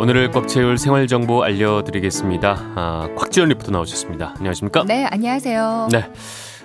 오늘을 0.00 0.30
꽉 0.30 0.48
채울 0.48 0.78
생활 0.78 1.06
정보 1.06 1.44
알려드리겠습니다. 1.44 2.72
아, 2.74 3.08
곽지연 3.18 3.50
리포터 3.50 3.70
나오셨습니다. 3.70 4.32
안녕하십니까? 4.38 4.82
네, 4.84 5.04
안녕하세요. 5.04 5.88
네. 5.92 6.10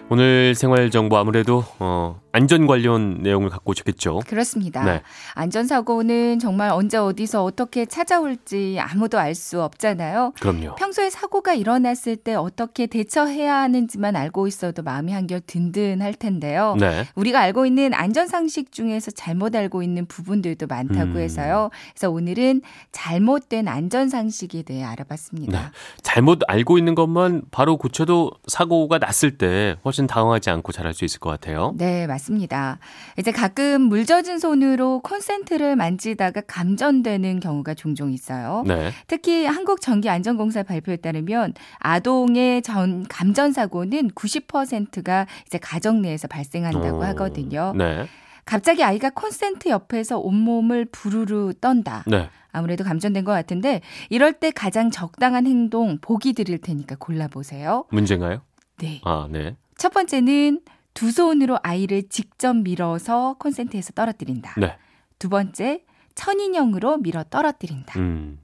오늘 0.07 0.55
생활 0.55 0.89
정보 0.89 1.17
아무래도 1.17 1.65
어, 1.79 2.21
안전 2.35 2.67
관련 2.67 3.19
내용을 3.21 3.49
갖고 3.49 3.71
오셨겠죠. 3.71 4.19
그렇습니다. 4.27 4.83
네. 4.83 5.01
안전사고는 5.35 6.39
정말 6.39 6.69
언제 6.69 6.97
어디서 6.97 7.45
어떻게 7.45 7.85
찾아올지 7.85 8.77
아무도 8.81 9.17
알 9.17 9.35
수 9.35 9.61
없잖아요. 9.61 10.33
그럼요. 10.39 10.75
평소에 10.75 11.09
사고가 11.09 11.53
일어났을 11.53 12.15
때 12.15 12.35
어떻게 12.35 12.87
대처해야 12.87 13.55
하는지만 13.57 14.15
알고 14.15 14.47
있어도 14.47 14.81
마음이 14.81 15.11
한결 15.11 15.41
든든할 15.45 16.13
텐데요. 16.13 16.75
네. 16.79 17.05
우리가 17.15 17.41
알고 17.41 17.65
있는 17.65 17.93
안전상식 17.93 18.71
중에서 18.71 19.11
잘못 19.11 19.55
알고 19.55 19.83
있는 19.83 20.05
부분들도 20.05 20.67
많다고 20.67 21.11
음. 21.11 21.17
해서요. 21.17 21.69
그래서 21.93 22.09
오늘은 22.09 22.61
잘못된 22.93 23.67
안전상식에 23.67 24.63
대해 24.63 24.83
알아봤습니다. 24.83 25.59
네. 25.59 25.67
잘못 26.01 26.39
알고 26.47 26.77
있는 26.77 26.95
것만 26.95 27.43
바로 27.51 27.77
고쳐도 27.77 28.31
사고가 28.47 28.97
났을 28.97 29.37
때 29.37 29.75
훨씬 29.85 30.07
당황하지 30.07 30.49
않고 30.49 30.71
잘할 30.71 30.93
수 30.93 31.05
있을 31.05 31.19
것 31.19 31.29
같아요. 31.29 31.73
네, 31.77 32.07
맞습니다. 32.07 32.24
이제 33.17 33.31
가끔 33.31 33.81
물 33.83 34.05
젖은 34.05 34.39
손으로 34.39 35.01
콘센트를 35.01 35.75
만지다가 35.75 36.41
감전되는 36.47 37.39
경우가 37.39 37.73
종종 37.73 38.11
있어요. 38.11 38.63
네. 38.65 38.91
특히 39.07 39.45
한국전기안전공사 39.45 40.63
발표에 40.63 40.97
따르면 40.97 41.53
아동의 41.79 42.61
전 42.61 43.05
감전 43.07 43.51
사고는 43.51 44.09
90%가 44.11 45.27
이제 45.45 45.57
가정 45.57 46.01
내에서 46.01 46.27
발생한다고 46.27 46.97
어, 46.97 47.03
하거든요. 47.05 47.73
네. 47.75 48.07
갑자기 48.45 48.83
아이가 48.83 49.09
콘센트 49.09 49.69
옆에서 49.69 50.19
온몸을 50.19 50.85
부르르 50.85 51.53
떤다. 51.59 52.03
네. 52.05 52.29
아무래도 52.51 52.83
감전된 52.83 53.25
것 53.25 53.31
같은데 53.31 53.81
이럴 54.09 54.33
때 54.33 54.51
가장 54.51 54.91
적당한 54.91 55.45
행동 55.45 55.97
보기 55.99 56.33
드릴 56.33 56.59
테니까 56.59 56.95
골라보세요. 56.99 57.85
문제인가요? 57.89 58.41
네. 58.77 59.01
아, 59.03 59.27
네. 59.29 59.55
첫 59.77 59.91
번째는 59.93 60.61
두 60.95 61.11
손으로 61.11 61.59
아이를 61.61 62.09
직접 62.09 62.55
밀어서 62.55 63.35
콘센트에서 63.37 63.91
떨어뜨린다. 63.91 64.55
네. 64.59 64.77
두 65.19 65.29
번째, 65.29 65.83
천인형으로 66.15 66.97
밀어 66.97 67.23
떨어뜨린다. 67.25 67.99
음. 67.99 68.39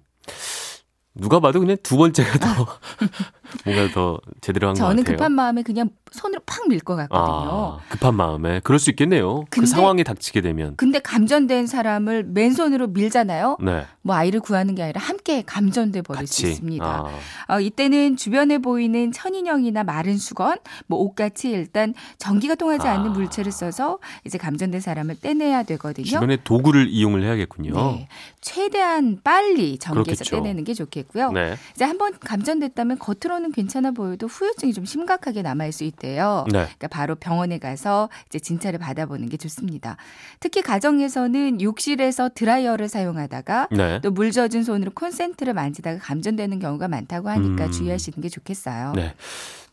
누가 1.14 1.40
봐도 1.42 1.60
그냥 1.60 1.76
두 1.84 1.98
번째가 1.98 2.40
더 2.40 2.68
뭔가 3.66 3.94
더 3.94 4.20
제대로 4.40 4.68
한 4.70 4.76
것 4.76 4.80
같아요. 4.82 4.92
저는 4.96 5.04
급한 5.04 5.32
마음에 5.34 5.62
그냥 5.62 5.90
손으로 6.10 6.40
팍 6.46 6.68
밀 6.70 6.80
것 6.80 6.96
같거든요. 6.96 7.20
아, 7.22 7.80
급한 7.90 8.16
마음에 8.16 8.62
그럴 8.64 8.80
수 8.80 8.90
있겠네요. 8.92 9.42
그 9.50 9.60
근데- 9.62 9.68
상황에 9.68 10.04
닥치게 10.04 10.40
되면. 10.42 10.76
근데 10.78 11.00
감전된 11.00 11.68
사람을 11.68 12.24
맨손으로 12.30 12.88
밀잖아요. 12.88 13.58
네. 13.62 13.86
뭐 14.04 14.16
아이를 14.16 14.40
구하는 14.40 14.74
게 14.74 14.84
아니라 14.84 15.02
함께 15.02 15.44
감전돼 15.46 16.02
버릴 16.04 16.28
수 16.28 16.44
같이. 16.44 16.52
있습니다. 16.52 16.86
아, 16.86 17.54
어, 17.56 17.60
이때는 17.60 18.16
주변에 18.16 18.58
보이는 18.60 19.12
천인형이나 19.12 19.84
마른 19.84 20.18
수건, 20.18 20.58
뭐 20.88 21.00
옷같이 21.00 21.50
일단 21.50 21.94
전기가 22.20 22.56
통하지 22.56 22.88
아. 22.88 22.94
않는 22.94 23.12
물체를 23.12 23.52
써서 23.52 24.00
이제 24.26 24.38
감전된 24.38 24.80
사람을 24.80 25.18
떼내야 25.22 25.64
되거든요. 25.64 26.06
주변에 26.06 26.38
도구를 26.44 26.88
이용을 26.90 27.24
해야겠군요. 27.24 27.74
네. 27.74 28.08
최대한 28.40 29.20
빨리 29.24 29.78
전기에서 29.78 30.04
그렇겠죠. 30.24 30.36
떼내는 30.38 30.64
게 30.64 30.74
좋겠 30.74 31.01
고요. 31.04 31.32
네. 31.32 31.56
이제 31.76 31.84
한번 31.84 32.14
감전됐다면 32.18 33.00
겉으로는 33.00 33.52
괜찮아 33.52 33.92
보여도 33.92 34.28
후유증이 34.28 34.74
좀 34.74 34.86
심각하게 34.86 35.42
남아 35.42 35.66
있을 35.66 35.82
수 35.82 35.84
있대요. 35.84 36.46
네. 36.48 36.60
그러니까 36.60 36.88
바로 36.88 37.16
병원에 37.16 37.58
가서 37.58 38.10
이제 38.28 38.40
진찰을 38.40 38.80
받아보는 38.80 39.30
게 39.30 39.38
좋습니다. 39.38 39.98
특히 40.40 40.62
가정에서는 40.62 41.62
욕실에서 41.62 42.30
드라이어를 42.34 42.88
사용하다가 42.88 43.70
네. 43.72 44.00
또물 44.02 44.32
젖은 44.32 44.64
손으로 44.64 44.92
콘센트를 44.92 45.54
만지다가 45.54 46.00
감전되는 46.00 46.60
경우가 46.60 46.88
많다고 46.88 47.30
하니까 47.30 47.66
음. 47.66 47.72
주의하시는 47.72 48.22
게 48.22 48.30
좋겠어요. 48.30 48.94
네. 48.96 49.14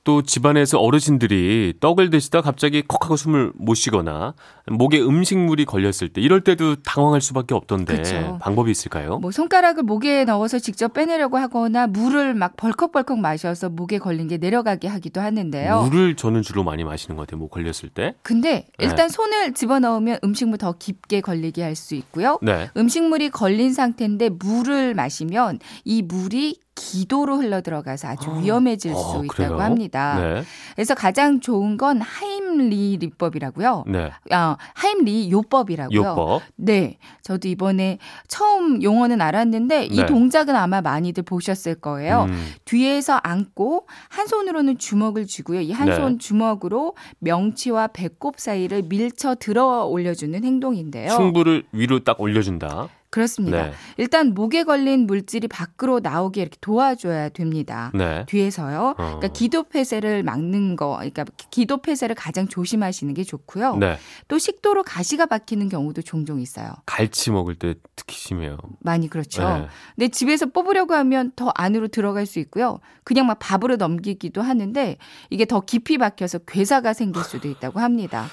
또 0.09 0.23
집안에서 0.23 0.79
어르신들이 0.79 1.75
떡을 1.81 2.09
드시다 2.09 2.41
갑자기 2.41 2.83
컥 2.89 3.05
하고 3.05 3.17
숨을 3.17 3.53
못 3.57 3.75
쉬거나 3.75 4.33
목에 4.67 5.03
음식물이 5.03 5.67
걸렸을 5.67 6.09
때 6.09 6.23
이럴 6.23 6.41
때도 6.41 6.77
당황할 6.77 7.21
수밖에 7.21 7.55
없던데 7.55 7.95
그쵸. 7.95 8.39
방법이 8.41 8.71
있을까요? 8.71 9.19
뭐 9.19 9.31
손가락을 9.31 9.83
목에 9.83 10.25
넣어서 10.25 10.59
직접 10.61 10.95
빼내려고 10.95 11.37
하거나 11.37 11.87
물을 11.87 12.33
막 12.33 12.57
벌컥벌컥 12.57 13.19
마셔서 13.19 13.69
목에 13.69 13.99
걸린 13.99 14.29
게 14.29 14.39
내려가게 14.39 14.89
하기도 14.89 15.21
하는데요. 15.21 15.83
물을 15.83 16.17
저는 16.17 16.41
주로 16.41 16.65
많이 16.65 16.85
마시는 16.85 17.15
것 17.15 17.27
같아요. 17.27 17.39
목 17.41 17.51
걸렸을 17.51 17.91
때. 17.93 18.15
근데 18.23 18.67
네. 18.79 18.87
일단 18.87 19.11
손을 19.11 19.53
집어넣으면 19.53 20.21
음식물 20.25 20.57
더 20.57 20.73
깊게 20.73 21.21
걸리게 21.21 21.63
할 21.63 21.77
수 21.77 21.95
있고요. 21.95 22.39
네. 22.41 22.71
음식물이 22.79 23.29
걸린 23.29 23.75
상태인데 23.75 24.31
물을 24.31 24.95
마시면 24.95 25.59
이 25.85 26.01
물이 26.01 26.57
기도로 26.79 27.39
흘러 27.39 27.61
들어가서 27.61 28.09
아주 28.09 28.31
위험해질 28.41 28.93
어, 28.93 28.97
수 28.97 29.17
있다고 29.25 29.29
그래요? 29.29 29.59
합니다. 29.59 30.19
네. 30.21 30.43
그래서 30.75 30.95
가장 30.95 31.41
좋은 31.41 31.77
건 31.77 32.01
하임리 32.01 32.97
리법이라고요. 32.99 33.85
네. 33.89 34.11
아, 34.31 34.57
하임리 34.75 35.31
요법이라고요. 35.31 35.99
요법. 35.99 36.43
네. 36.57 36.99
저도 37.23 37.49
이번에 37.49 37.99
처음 38.29 38.83
용어는 38.83 39.21
알았는데 39.21 39.87
이 39.87 39.97
네. 39.97 40.07
동작은 40.07 40.55
아마 40.55 40.81
많이들 40.81 41.25
보셨을 41.25 41.75
거예요. 41.75 42.27
음, 42.29 42.47
뒤에서 42.65 43.15
안고 43.23 43.87
한 44.09 44.27
손으로는 44.27 44.79
주먹을 44.79 45.27
쥐고요. 45.27 45.61
이한 45.61 45.89
네. 45.89 45.97
손 45.97 46.19
주먹으로 46.19 46.95
명치와 47.19 47.89
배꼽 47.89 48.39
사이를 48.39 48.83
밀쳐 48.83 49.35
들어 49.35 49.85
올려주는 49.85 50.43
행동인데요. 50.45 51.11
충부를 51.11 51.65
위로 51.73 52.05
딱 52.05 52.21
올려준다. 52.21 52.89
그렇습니다. 53.11 53.69
네. 53.69 53.73
일단 53.97 54.35
목에 54.35 54.65
걸린 54.65 55.07
물질이 55.07 55.49
밖으로 55.49 56.01
나오게 56.01 56.43
이렇게 56.43 56.59
도와줘야 56.61 57.31
됩니다. 57.31 57.91
네. 57.95 58.25
뒤에서요. 58.27 58.91
어. 58.91 58.95
그러니까 58.95 59.29
기도 59.29 59.63
폐쇄를 59.65 60.23
막는 60.23 60.77
거, 60.77 60.97
그러니까 60.97 61.25
기도 61.51 61.79
폐쇄를 61.79 62.15
가장 62.15 62.49
조심하시는 62.49 63.13
게 63.15 63.25
좋고요. 63.25 63.77
네. 63.77 63.97
또 64.29 64.39
식도로 64.39 64.83
가시가 64.83 65.27
박히는 65.27 65.69
경우도 65.69 66.03
종종 66.03 66.41
있어요. 66.41 66.71
갈치 66.87 67.31
먹을 67.31 67.55
때 67.55 67.75
특히 67.97 68.17
심해요. 68.17 68.59
많이 68.81 69.09
그렇죠. 69.09 69.43
네. 69.43 69.67
근데 69.97 70.09
집에서 70.09 70.47
뽑으려고 70.47 70.95
하면 70.95 71.33
더 71.35 71.51
안으로 71.55 71.89
들어갈 71.89 72.27
수 72.27 72.39
있고요. 72.41 72.81
그냥 73.05 73.27
막 73.27 73.39
밥으로 73.39 73.77
넘기기도 73.77 74.43
하는데 74.43 74.99
이게 75.31 75.45
더 75.47 75.61
깊이 75.61 75.97
박혀서 75.97 76.41
괴사가 76.41 76.93
생길 76.93 77.23
수도 77.25 77.49
있다고 77.49 77.81
합니다. 77.81 78.27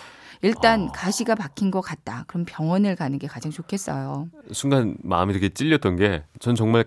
일단 0.46 0.84
어. 0.90 0.92
가시가 0.92 1.36
박힌 1.36 1.72
것 1.72 1.82
같다. 1.82 2.24
그럼 2.28 2.46
병원을 2.48 2.96
가는 2.96 3.18
게 3.20 3.28
가장 3.28 3.52
좋겠어요. 3.52 4.30
순간 4.52 4.98
마음이 5.04 5.34
되게 5.34 5.50
찔렸던 5.50 5.96
게 5.98 6.24
전 6.40 6.56
정말 6.56 6.86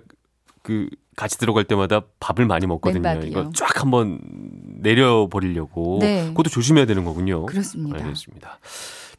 그 0.63 0.89
같이 1.17 1.39
들어갈 1.39 1.65
때마다 1.65 2.03
밥을 2.21 2.47
많이 2.47 2.67
먹거든요. 2.67 3.01
맨밥이요. 3.03 3.31
이거 3.31 3.51
쫙 3.55 3.81
한번 3.81 4.21
내려버리려고. 4.81 5.99
네. 6.01 6.29
그것도 6.29 6.51
조심해야 6.51 6.87
되는 6.87 7.05
거군요. 7.05 7.47
그렇습니다. 7.47 7.99
알겠습니다. 8.05 8.59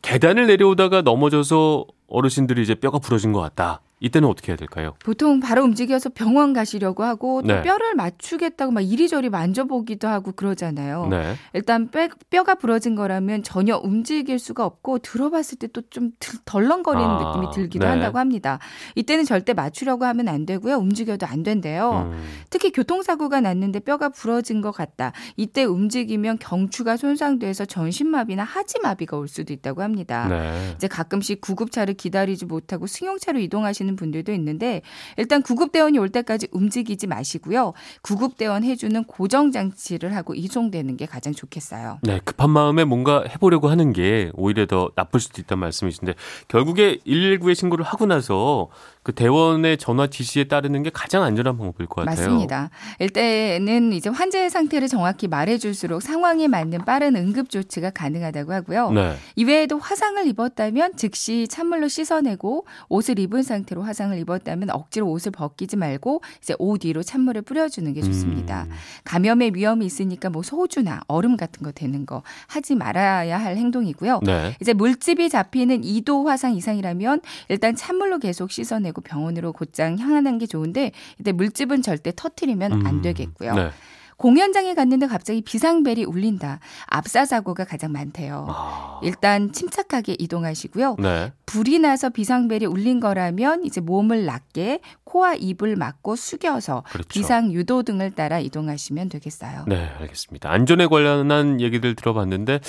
계단을 0.02 0.48
내려오다가 0.48 1.02
넘어져서 1.02 1.86
어르신들이 2.08 2.62
이제 2.64 2.76
뼈가 2.76 3.00
부러진 3.00 3.34
것 3.34 3.42
같다. 3.42 3.82
이때는 4.00 4.28
어떻게 4.30 4.52
해야 4.52 4.58
될까요? 4.58 4.94
보통 5.04 5.40
바로 5.40 5.64
움직여서 5.64 6.10
병원 6.10 6.54
가시려고 6.54 7.04
하고 7.04 7.42
또 7.42 7.48
네. 7.48 7.62
뼈를 7.62 7.96
맞추겠다고 7.96 8.72
막 8.72 8.82
이리저리 8.82 9.30
만져보기도 9.30 10.08
하고 10.08 10.32
그러잖아요. 10.32 11.08
네. 11.08 11.36
일단 11.54 11.90
뼈, 11.90 12.08
뼈가 12.30 12.56
부러진 12.56 12.96
거라면 12.96 13.44
전혀 13.44 13.78
움직일 13.78 14.40
수가 14.40 14.66
없고 14.66 15.00
들어봤을 15.00 15.58
때 15.60 15.68
또 15.68 15.82
좀 15.90 16.12
덜렁거리는 16.46 17.08
아, 17.08 17.24
느낌이 17.26 17.48
들기도 17.54 17.86
네. 17.86 17.92
한다고 17.92 18.20
합니다. 18.20 18.60
이때는 18.96 19.26
절대 19.26 19.54
맞추려고 19.54 20.06
하면 20.06 20.28
안 20.28 20.46
되고요. 20.46 20.76
움직여도 20.76 21.25
안 21.25 21.44
된대요. 21.44 22.10
음, 22.12 22.24
특히 22.50 22.72
교통사고가 22.72 23.42
났는데 23.42 23.80
뼈가 23.80 24.10
부러진 24.10 24.62
것 24.62 24.72
같다. 24.72 25.12
이때 25.36 25.63
움직이면 25.63 26.38
경추가 26.40 26.96
손상돼서 26.98 27.66
전신마비나 27.66 28.44
하지마비가 28.44 29.18
올 29.18 29.28
수도 29.28 29.54
있다고 29.54 29.81
합니다. 29.81 30.28
네. 30.28 30.74
이제 30.75 30.88
가끔씩 30.88 31.42
구급차를 31.42 31.96
기다리지 31.96 32.46
못하고 32.46 32.86
승용차로 32.88 33.40
이동하시는 33.40 33.88
분들도 33.95 34.31
있는데 34.33 34.81
일단 35.18 35.41
구급대원이 35.41 35.97
올 35.97 36.09
때까지 36.09 36.47
움직이지 36.51 37.07
마시고요. 37.07 37.74
구급대원 38.01 38.63
해주는 38.63 39.03
고정 39.06 39.51
장치를 39.51 40.15
하고 40.15 40.36
이송되는 40.36 40.97
게 40.97 41.06
가장 41.06 41.33
좋겠어요. 41.33 42.00
네, 42.03 42.19
급한 42.24 42.50
마음에 42.50 42.83
뭔가 42.83 43.24
해보려고 43.30 43.69
하는 43.69 43.94
게 43.94 44.31
오히려 44.33 44.65
더 44.65 44.91
나쁠 44.95 45.19
수도 45.19 45.41
있다는 45.41 45.59
말씀이신데 45.62 46.13
결국에 46.47 46.97
119에 47.06 47.56
신고를 47.56 47.86
하고 47.86 48.06
나서 48.06 48.69
그 49.03 49.13
대원의 49.13 49.77
전화 49.77 50.07
지시에 50.07 50.44
따르는 50.44 50.83
게 50.83 50.89
가장 50.91 51.24
안전한 51.24 51.57
방법일 51.57 51.88
것 51.88 52.06
같아요. 52.06 52.15
맞습니다. 52.15 52.69
일단은 53.00 53.94
이제 53.94 54.09
환자의 54.09 54.50
상태를 54.50 54.88
정확히 54.88 55.27
말해줄수록 55.27 56.01
상황에 56.01 56.47
맞는 56.47 56.86
빠른 56.86 57.15
응급 57.15 57.50
조치가 57.50 57.89
가능하다고 57.91 58.53
하고요. 58.53 58.91
네. 58.91 59.15
이외에도 59.36 59.80
화상을 59.80 60.27
입었다면 60.27 60.95
즉시 60.95 61.47
찬물로 61.47 61.88
씻어내고 61.88 62.65
옷을 62.89 63.19
입은 63.19 63.44
상태로 63.44 63.79
정도로 63.80 63.84
화상을 63.84 64.18
입었다면 64.20 64.70
억지로 64.70 65.10
옷을 65.10 65.31
벗기지 65.31 65.78
말고 65.78 66.22
이제 66.42 66.54
옷 66.60 66.86
위로 66.86 67.02
찬물을 67.02 67.42
뿌려주는 67.44 67.92
게 67.94 68.02
좋습니다. 68.02 68.64
음. 68.64 68.72
감염의 69.06 69.56
위험이 69.56 69.86
있으니까 69.86 70.30
뭐 70.30 70.44
소주나 70.44 71.02
얼음 71.08 71.38
같은 71.38 71.64
거 71.64 71.72
되는 71.72 72.06
거 72.06 72.22
하지 72.48 72.76
말아야 72.76 73.40
할 73.40 73.58
행동이고요. 73.58 74.20
네. 74.24 74.56
이제 74.62 74.74
물집이 74.74 75.30
잡히는 75.30 75.81
2도 75.81 76.26
화상 76.26 76.56
이상이라면 76.56 77.22
일단 77.48 77.76
찬물로 77.76 78.20
계속 78.20 78.52
씻어내고 78.52 79.02
병원으로 79.02 79.54
곧장 79.54 79.98
향하는 79.98 80.38
게 80.38 80.46
좋은데 80.46 80.92
이때 81.20 81.32
물집은 81.32 81.82
절대 81.82 82.12
터트리면 82.16 82.86
안 82.86 82.96
음. 82.96 83.02
되겠고요. 83.02 83.56
네. 83.56 83.70
공연장에 84.18 84.74
갔는데 84.74 85.08
갑자기 85.08 85.42
비상벨이 85.42 86.04
울린다. 86.04 86.60
압사 86.88 87.25
사고가 87.25 87.64
가장 87.64 87.94
많대요. 87.94 88.48
아. 88.50 88.88
일단 89.04 89.51
침착하게 89.51 90.16
이동하시고요. 90.19 90.96
네. 91.00 91.34
불이 91.46 91.80
나서 91.80 92.10
비상벨이 92.10 92.66
울린 92.66 93.00
거라면 93.00 93.66
이제 93.66 93.81
몸을 93.81 94.25
낮게 94.25 94.80
코와 95.04 95.34
입을 95.36 95.75
막고 95.75 96.16
숙여서 96.16 96.84
그렇죠. 96.88 97.07
비상 97.10 97.51
유도 97.51 97.81
등을 97.84 98.12
따라 98.12 98.40
이동하시면 98.40 99.10
되겠어요. 99.10 99.66
네, 99.68 99.90
알겠습니다. 100.00 100.51
안전에 100.51 100.86
관련한 100.88 101.60
얘기들 101.60 101.96
들어봤는데 101.96 102.60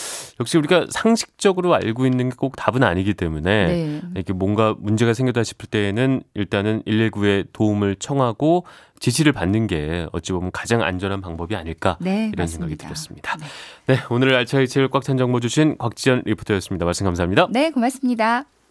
역시 0.41 0.57
우리가 0.59 0.87
상식적으로 0.91 1.75
알고 1.75 2.07
있는 2.07 2.29
게 2.31 2.41
꼭 2.41 2.57
답은 2.57 2.83
아니기 2.83 3.13
때문에 3.13 3.67
네. 3.67 4.01
이렇게 4.15 4.33
뭔가 4.33 4.75
문제가 4.79 5.13
생겼다 5.13 5.45
싶을 5.45 5.69
때에는 5.69 6.23
일단은 6.33 6.83
119에 6.87 7.49
도움을 7.53 7.97
청하고 7.97 8.65
지시를 8.99 9.33
받는 9.33 9.67
게 9.67 10.07
어찌 10.13 10.33
보면 10.33 10.51
가장 10.53 10.83
안전한 10.83 11.21
방법이 11.21 11.55
아닐까 11.57 11.97
네, 12.01 12.31
이런 12.33 12.45
맞습니다. 12.45 12.47
생각이 12.49 12.77
들었습니다. 12.77 13.37
네. 13.87 13.95
네, 13.95 14.01
오늘 14.11 14.35
알차게 14.35 14.67
꽉찬 14.91 15.17
정보 15.19 15.41
주신 15.41 15.77
곽지연 15.79 16.20
리포터였습니다. 16.25 16.85
말씀 16.85 17.05
감사합니다. 17.05 17.49
네, 17.51 17.71
고맙습니다. 17.71 18.51